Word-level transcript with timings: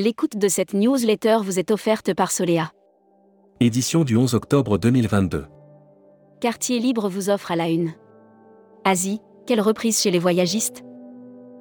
L'écoute 0.00 0.36
de 0.36 0.46
cette 0.46 0.74
newsletter 0.74 1.38
vous 1.42 1.58
est 1.58 1.72
offerte 1.72 2.14
par 2.14 2.30
Solea. 2.30 2.70
Édition 3.58 4.04
du 4.04 4.16
11 4.16 4.34
octobre 4.34 4.78
2022. 4.78 5.46
Quartier 6.40 6.78
Libre 6.78 7.08
vous 7.08 7.30
offre 7.30 7.50
à 7.50 7.56
la 7.56 7.68
une. 7.68 7.90
Asie, 8.84 9.20
quelle 9.44 9.60
reprise 9.60 10.00
chez 10.00 10.12
les 10.12 10.20
voyagistes? 10.20 10.84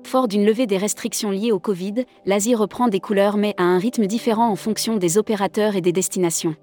Fort 0.05 0.27
d'une 0.27 0.45
levée 0.45 0.67
des 0.67 0.77
restrictions 0.77 1.31
liées 1.31 1.51
au 1.51 1.57
Covid, 1.57 2.05
l'Asie 2.27 2.53
reprend 2.53 2.89
des 2.89 2.99
couleurs 2.99 3.37
mais 3.37 3.55
à 3.57 3.63
un 3.63 3.79
rythme 3.79 4.05
différent 4.05 4.51
en 4.51 4.55
fonction 4.55 4.97
des 4.97 5.17
opérateurs 5.17 5.75
et 5.75 5.81
des 5.81 5.91
destinations. 5.91 6.53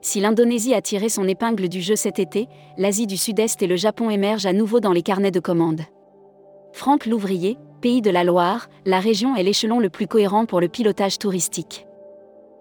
Si 0.00 0.20
l'Indonésie 0.20 0.72
a 0.72 0.80
tiré 0.80 1.10
son 1.10 1.28
épingle 1.28 1.68
du 1.68 1.82
jeu 1.82 1.96
cet 1.96 2.18
été, 2.18 2.48
l'Asie 2.78 3.06
du 3.06 3.18
Sud-Est 3.18 3.60
et 3.60 3.66
le 3.66 3.76
Japon 3.76 4.08
émergent 4.08 4.46
à 4.46 4.54
nouveau 4.54 4.80
dans 4.80 4.94
les 4.94 5.02
carnets 5.02 5.30
de 5.30 5.40
commandes. 5.40 5.82
Franck 6.72 7.04
Louvrier, 7.04 7.58
Pays 7.86 8.02
de 8.02 8.10
la 8.10 8.24
Loire, 8.24 8.66
la 8.84 8.98
région 8.98 9.36
est 9.36 9.44
l'échelon 9.44 9.78
le 9.78 9.88
plus 9.88 10.08
cohérent 10.08 10.44
pour 10.44 10.60
le 10.60 10.66
pilotage 10.66 11.18
touristique. 11.18 11.86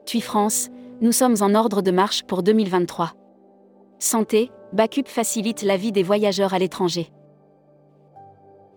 TUI 0.05 0.21
France, 0.21 0.69
nous 1.01 1.11
sommes 1.11 1.37
en 1.41 1.55
ordre 1.55 1.81
de 1.81 1.89
marche 1.89 2.21
pour 2.25 2.43
2023. 2.43 3.13
Santé, 3.97 4.51
Bacup 4.71 5.07
facilite 5.07 5.63
la 5.63 5.77
vie 5.77 5.91
des 5.91 6.03
voyageurs 6.03 6.53
à 6.53 6.59
l'étranger. 6.59 7.11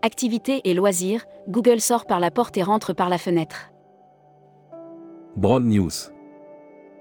Activités 0.00 0.62
et 0.64 0.72
loisirs, 0.72 1.26
Google 1.50 1.82
sort 1.82 2.06
par 2.06 2.18
la 2.18 2.30
porte 2.30 2.56
et 2.56 2.62
rentre 2.62 2.94
par 2.94 3.10
la 3.10 3.18
fenêtre. 3.18 3.70
Broad 5.36 5.64
News. 5.64 5.90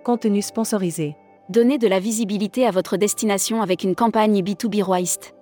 Contenu 0.03 0.41
sponsorisé. 0.41 1.15
Donnez 1.47 1.77
de 1.77 1.87
la 1.87 2.01
visibilité 2.01 2.67
à 2.67 2.71
votre 2.71 2.97
destination 2.97 3.61
avec 3.61 3.85
une 3.85 3.95
campagne 3.95 4.41
B2B 4.41 4.83
Roist. 4.83 5.36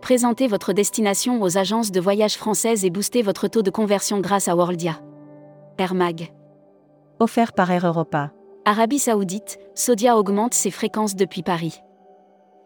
Présentez 0.00 0.48
votre 0.48 0.72
destination 0.72 1.42
aux 1.42 1.58
agences 1.58 1.92
de 1.92 2.00
voyage 2.00 2.36
françaises 2.36 2.84
et 2.84 2.90
boostez 2.90 3.22
votre 3.22 3.48
taux 3.48 3.62
de 3.62 3.70
conversion 3.70 4.20
grâce 4.20 4.48
à 4.48 4.56
Worldia. 4.56 5.00
Air 5.78 5.94
Mag. 5.94 6.32
Offert 7.18 7.52
par 7.52 7.70
Air 7.70 7.86
Europa. 7.86 8.32
Arabie 8.64 8.98
Saoudite, 8.98 9.58
Saudia 9.74 10.16
augmente 10.16 10.54
ses 10.54 10.70
fréquences 10.70 11.16
depuis 11.16 11.42
Paris. 11.42 11.80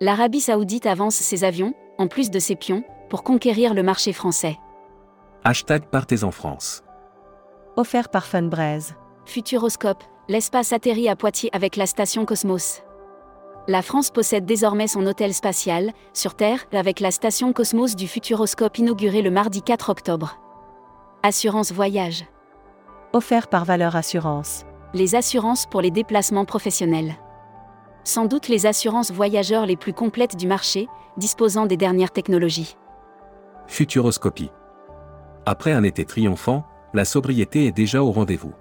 L'Arabie 0.01 0.41
Saoudite 0.41 0.87
avance 0.87 1.17
ses 1.17 1.45
avions, 1.45 1.75
en 1.99 2.07
plus 2.07 2.31
de 2.31 2.39
ses 2.39 2.55
pions, 2.55 2.85
pour 3.09 3.25
conquérir 3.25 3.75
le 3.75 3.83
marché 3.83 4.13
français. 4.13 4.57
Hashtag 5.43 5.87
Partez 5.91 6.23
en 6.23 6.31
France. 6.31 6.85
Offert 7.77 8.11
par 8.11 8.27
Funbraise. 8.27 8.95
Futuroscope, 9.27 10.05
l'espace 10.29 10.73
atterrit 10.73 11.09
à 11.09 11.17
Poitiers 11.17 11.51
avec 11.53 11.75
la 11.77 11.87
station 11.87 12.25
Cosmos. 12.25 12.84
La 13.67 13.81
France 13.81 14.11
possède 14.11 14.45
désormais 14.45 14.89
son 14.89 15.07
hôtel 15.07 15.33
spatial, 15.33 15.93
sur 16.13 16.35
Terre, 16.35 16.67
avec 16.73 17.01
la 17.01 17.11
station 17.11 17.55
Cosmos 17.55 17.97
du 17.97 18.07
Futuroscope 18.07 18.77
inaugurée 18.77 19.23
le 19.23 19.31
mardi 19.31 19.63
4 19.63 19.89
octobre. 19.89 20.39
Assurance 21.23 21.73
voyage. 21.73 22.27
Offert 23.15 23.49
par 23.49 23.65
Valeur 23.65 23.97
Assurance. 23.97 24.67
Les 24.93 25.15
assurances 25.15 25.65
pour 25.65 25.81
les 25.81 25.91
déplacements 25.91 26.45
professionnels. 26.45 27.15
Sans 28.05 28.27
doute 28.27 28.49
les 28.49 28.67
assurances 28.67 29.11
voyageurs 29.11 29.65
les 29.65 29.77
plus 29.77 29.95
complètes 29.95 30.37
du 30.37 30.47
marché, 30.47 30.87
disposant 31.17 31.65
des 31.65 31.79
dernières 31.79 32.11
technologies. 32.11 32.77
Futuroscopie. 33.67 34.51
Après 35.47 35.73
un 35.73 35.85
été 35.85 36.05
triomphant, 36.05 36.65
la 36.93 37.07
sobriété 37.07 37.65
est 37.67 37.73
déjà 37.73 38.03
au 38.03 38.13
rendez-vous. 38.13 38.53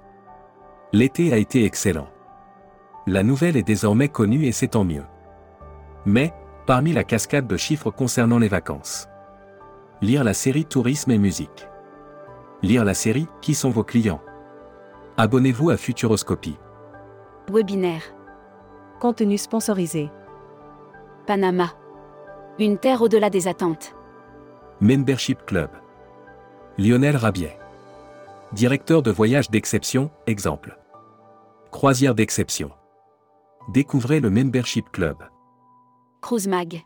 L'été 0.94 1.34
a 1.34 1.38
été 1.38 1.66
excellent. 1.66 2.08
La 3.06 3.24
nouvelle 3.24 3.58
est 3.58 3.64
désormais 3.64 4.08
connue 4.08 4.46
et 4.46 4.52
c'est 4.52 4.70
tant 4.70 4.86
mieux. 4.86 5.04
Mais, 6.06 6.34
parmi 6.66 6.94
la 6.94 7.04
cascade 7.04 7.48
de 7.48 7.58
chiffres 7.58 7.92
concernant 7.92 8.40
les 8.40 8.48
vacances. 8.48 9.10
Lire 10.02 10.24
la 10.24 10.34
série 10.34 10.66
Tourisme 10.66 11.12
et 11.12 11.18
musique. 11.18 11.68
Lire 12.62 12.86
la 12.86 12.94
série 12.94 13.28
Qui 13.42 13.56
sont 13.56 13.70
vos 13.70 13.84
clients? 13.84 14.22
Abonnez-vous 15.18 15.70
à 15.70 15.78
Futuroscopie. 15.78 16.58
Webinaire. 17.52 18.04
Contenu 19.00 19.38
sponsorisé. 19.38 20.10
Panama. 21.28 21.72
Une 22.58 22.78
terre 22.78 23.02
au-delà 23.02 23.30
des 23.30 23.48
attentes. 23.50 23.96
Membership 24.80 25.46
Club. 25.46 25.70
Lionel 26.78 27.18
Rabiet. 27.18 27.60
Directeur 28.54 29.02
de 29.02 29.12
voyage 29.12 29.50
d'exception, 29.50 30.10
exemple. 30.26 30.78
Croisière 31.72 32.16
d'exception. 32.16 32.72
Découvrez 33.70 34.20
le 34.20 34.30
Membership 34.30 34.92
Club. 34.92 35.16
Cruise 36.22 36.50
Mag. 36.50 36.82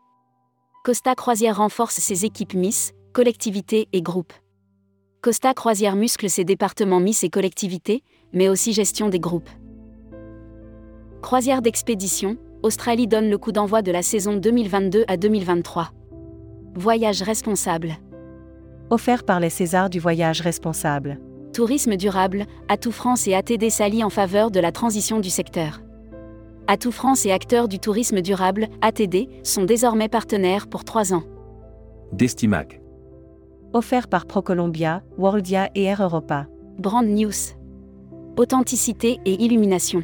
Costa 0.83 1.15
Croisière 1.15 1.57
renforce 1.57 1.95
ses 1.95 2.23
équipes 2.23 2.53
Miss, 2.53 2.93
collectivités 3.13 3.88
et 3.93 4.03
groupes. 4.03 4.33
Costa 5.21 5.55
Croisière 5.55 5.95
muscle 5.95 6.29
ses 6.29 6.43
départements 6.43 6.99
Miss 6.99 7.23
et 7.23 7.29
collectivités, 7.29 8.03
mais 8.31 8.47
aussi 8.47 8.73
gestion 8.73 9.09
des 9.09 9.19
groupes. 9.19 9.49
Croisière 11.23 11.63
d'expédition, 11.63 12.37
Australie 12.61 13.07
donne 13.07 13.31
le 13.31 13.39
coup 13.39 13.51
d'envoi 13.51 13.81
de 13.81 13.91
la 13.91 14.03
saison 14.03 14.37
2022 14.37 15.03
à 15.07 15.17
2023. 15.17 15.89
Voyage 16.75 17.23
responsable. 17.23 17.95
Offert 18.91 19.23
par 19.23 19.39
les 19.39 19.49
Césars 19.49 19.89
du 19.89 19.99
voyage 19.99 20.41
responsable. 20.41 21.19
Tourisme 21.53 21.95
durable, 21.95 22.45
Atout 22.69 22.91
France 22.91 23.27
et 23.27 23.33
ATD 23.33 23.71
s'allient 23.71 24.03
en 24.03 24.11
faveur 24.11 24.51
de 24.51 24.59
la 24.59 24.71
transition 24.71 25.19
du 25.19 25.31
secteur. 25.31 25.81
Atout 26.69 26.91
France 26.91 27.25
et 27.25 27.31
acteurs 27.31 27.69
du 27.69 27.79
tourisme 27.79 28.19
durable, 28.22 28.67
ATD, 28.81 29.29
sont 29.44 29.63
désormais 29.63 30.09
partenaires 30.09 30.67
pour 30.67 30.83
trois 30.83 31.13
ans. 31.13 31.23
Destimac. 32.11 32.81
Offert 33.72 34.09
par 34.09 34.25
ProColombia, 34.25 35.01
Worldia 35.17 35.69
et 35.75 35.83
Air 35.83 36.03
Europa. 36.03 36.47
Brand 36.78 37.07
News. 37.07 37.31
Authenticité 38.38 39.19
et 39.23 39.41
illumination. 39.41 40.03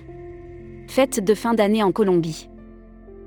Fête 0.87 1.23
de 1.23 1.33
fin 1.33 1.53
d'année 1.53 1.83
en 1.83 1.91
Colombie. 1.91 2.49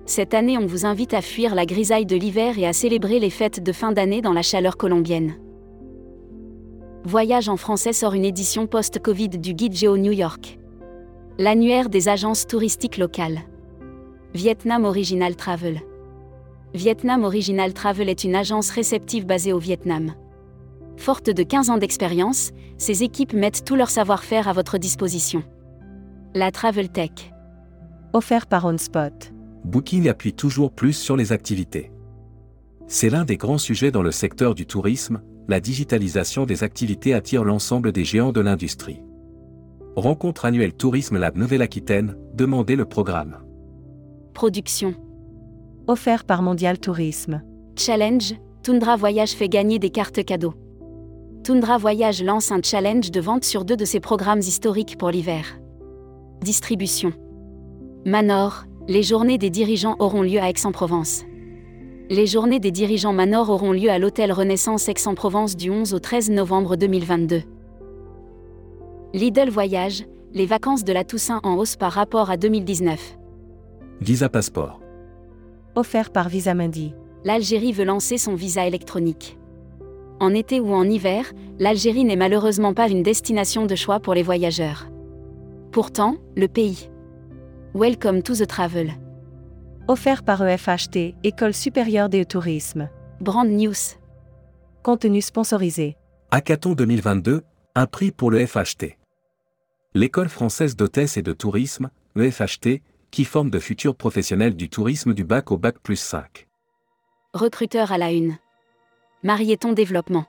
Cette 0.07 0.33
année, 0.33 0.57
on 0.57 0.67
vous 0.67 0.87
invite 0.87 1.13
à 1.13 1.21
fuir 1.21 1.55
la 1.55 1.67
grisaille 1.67 2.07
de 2.07 2.17
l'hiver 2.17 2.59
et 2.59 2.67
à 2.67 2.73
célébrer 2.73 3.19
les 3.19 3.31
fêtes 3.31 3.63
de 3.63 3.73
fin 3.73 3.93
d'année 3.93 4.23
dans 4.23 4.33
la 4.33 4.43
chaleur 4.43 4.79
colombienne. 4.79 5.35
Voyage 7.05 7.49
en 7.51 7.57
français 7.57 7.93
sort 7.93 8.15
une 8.15 8.25
édition 8.25 8.67
post-Covid 8.67 9.29
du 9.29 9.53
guide 9.53 9.75
Géo 9.75 9.99
New 9.99 10.13
York. 10.13 10.59
L'annuaire 11.39 11.91
des 11.91 12.09
agences 12.09 12.47
touristiques 12.47 12.97
locales. 12.97 13.41
Vietnam 14.33 14.87
Original 14.87 15.37
Travel. 15.37 15.83
Vietnam 16.73 17.25
Original 17.25 17.75
Travel 17.75 18.09
est 18.09 18.25
une 18.25 18.35
agence 18.35 18.71
réceptive 18.71 19.27
basée 19.27 19.53
au 19.53 19.59
Vietnam. 19.59 20.15
Forte 20.97 21.29
de 21.29 21.43
15 21.43 21.69
ans 21.69 21.77
d'expérience, 21.77 22.53
ses 22.79 23.03
équipes 23.03 23.35
mettent 23.35 23.67
tout 23.67 23.77
leur 23.77 23.91
savoir-faire 23.91 24.49
à 24.49 24.55
votre 24.55 24.79
disposition. 24.79 25.43
La 26.35 26.51
Travel 26.51 26.89
Tech. 26.89 27.11
Offert 28.15 28.47
par 28.47 28.65
OnSpot. 28.65 29.31
Booking 29.63 30.09
appuie 30.09 30.33
toujours 30.33 30.73
plus 30.73 30.95
sur 30.95 31.19
les 31.19 31.33
activités. 31.33 31.93
C'est 32.87 33.11
l'un 33.11 33.27
des 33.27 33.37
grands 33.37 33.59
sujets 33.59 33.91
dans 33.91 34.03
le 34.03 34.13
secteur 34.13 34.55
du 34.55 34.65
tourisme, 34.65 35.21
la 35.49 35.61
digitalisation 35.61 36.47
des 36.47 36.65
activités 36.65 37.13
attire 37.13 37.45
l'ensemble 37.45 37.93
des 37.93 38.05
géants 38.05 38.33
de 38.33 38.41
l'industrie. 38.41 39.03
Rencontre 39.97 40.45
annuelle 40.45 40.75
Tourisme 40.75 41.17
Lab 41.17 41.39
Nouvelle-Aquitaine, 41.39 42.19
demandez 42.35 42.77
le 42.77 42.85
programme. 42.85 43.39
Production. 44.35 44.95
Offert 45.87 46.25
par 46.25 46.43
Mondial 46.43 46.79
Tourisme. 46.79 47.43
Challenge, 47.79 48.35
Tundra 48.63 48.97
Voyage 48.97 49.31
fait 49.31 49.49
gagner 49.49 49.79
des 49.79 49.89
cartes 49.89 50.23
cadeaux. 50.23 50.53
Tundra 51.45 51.79
Voyage 51.79 52.23
lance 52.23 52.53
un 52.53 52.61
challenge 52.63 53.11
de 53.11 53.21
vente 53.21 53.45
sur 53.45 53.65
deux 53.65 53.77
de 53.79 53.87
ses 53.87 54.01
programmes 54.01 54.41
historiques 54.41 54.99
pour 54.99 55.11
l'hiver. 55.11 55.59
Distribution. 56.43 57.15
Manor, 58.05 58.65
les 58.89 59.03
journées 59.03 59.39
des 59.39 59.49
dirigeants 59.49 59.97
auront 59.99 60.21
lieu 60.21 60.41
à 60.41 60.51
Aix-en-Provence. 60.51 61.25
Les 62.11 62.27
journées 62.27 62.61
des 62.61 62.71
dirigeants 62.71 63.15
Manor 63.15 63.49
auront 63.49 63.73
lieu 63.73 63.89
à 63.89 63.99
l'hôtel 63.99 64.31
Renaissance 64.31 64.91
Aix-en-Provence 64.91 65.57
du 65.57 65.71
11 65.71 65.95
au 65.95 66.01
13 66.01 66.33
novembre 66.33 66.77
2022. 66.77 67.45
Lidl 69.15 69.49
Voyage, 69.51 70.05
les 70.35 70.47
vacances 70.47 70.85
de 70.85 70.93
la 70.93 71.05
Toussaint 71.05 71.41
en 71.45 71.55
hausse 71.55 71.77
par 71.77 71.93
rapport 71.93 72.29
à 72.29 72.37
2019. 72.37 73.17
Visa 74.01 74.29
Passeport. 74.29 74.81
Offert 75.77 76.11
par 76.11 76.29
Visa 76.29 76.55
Mundi. 76.55 76.93
L'Algérie 77.25 77.73
veut 77.73 77.85
lancer 77.85 78.19
son 78.19 78.35
visa 78.35 78.67
électronique. 78.67 79.39
En 80.19 80.35
été 80.35 80.61
ou 80.61 80.75
en 80.75 80.85
hiver, 80.85 81.33
l'Algérie 81.59 82.05
n'est 82.05 82.17
malheureusement 82.17 82.75
pas 82.75 82.89
une 82.89 83.03
destination 83.03 83.65
de 83.65 83.75
choix 83.77 84.01
pour 84.01 84.13
les 84.13 84.23
voyageurs. 84.23 84.89
Pourtant, 85.71 86.17
le 86.37 86.49
pays. 86.49 86.91
Welcome 87.75 88.23
to 88.23 88.35
the 88.35 88.47
travel. 88.47 88.93
Offert 89.89 90.25
par 90.25 90.43
EFHT, 90.43 91.15
École 91.23 91.55
supérieure 91.55 92.09
des 92.09 92.25
tourisme. 92.25 92.89
Brand 93.21 93.49
News. 93.49 93.97
Contenu 94.83 95.23
sponsorisé. 95.23 95.97
Hackathon 96.33 96.73
2022, 96.73 97.43
un 97.79 97.87
prix 97.87 98.11
pour 98.11 98.31
le 98.31 98.45
FHT. 98.47 98.97
L'école 99.93 100.31
française 100.31 100.77
d'hôtesse 100.77 101.19
et 101.19 101.23
de 101.23 101.35
tourisme, 101.35 101.91
EFHT, 102.19 102.81
qui 103.11 103.25
forme 103.27 103.51
de 103.51 103.59
futurs 103.59 103.95
professionnels 103.95 104.57
du 104.57 104.71
tourisme 104.71 105.13
du 105.13 105.25
bac 105.25 105.51
au 105.51 105.59
bac 105.59 105.79
plus 105.83 105.97
5. 105.97 106.49
Recruteur 107.35 107.93
à 107.93 107.99
la 107.99 108.13
une. 108.13 108.39
Marieton 109.23 109.75
Développement. 109.75 110.25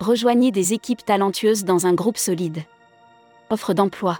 Rejoignez 0.00 0.50
des 0.50 0.72
équipes 0.72 1.04
talentueuses 1.04 1.64
dans 1.64 1.86
un 1.86 1.94
groupe 1.94 2.18
solide. 2.18 2.64
Offre 3.48 3.72
d'emploi. 3.72 4.18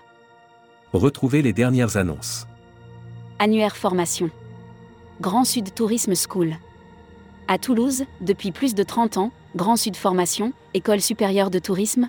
Retrouvez 0.92 1.42
les 1.42 1.52
dernières 1.52 1.96
annonces. 1.96 2.46
Annuaire 3.40 3.76
formation. 3.76 4.30
Grand 5.20 5.42
Sud 5.42 5.74
Tourisme 5.74 6.14
School. 6.14 6.54
À 7.48 7.58
Toulouse, 7.58 8.04
depuis 8.20 8.52
plus 8.52 8.76
de 8.76 8.84
30 8.84 9.16
ans, 9.16 9.32
Grand 9.56 9.76
Sud 9.76 9.96
Formation, 9.96 10.52
École 10.74 11.00
supérieure 11.00 11.50
de 11.50 11.58
tourisme, 11.58 12.08